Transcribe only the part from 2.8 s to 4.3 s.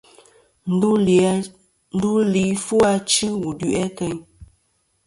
achɨ wul du'i ateyn.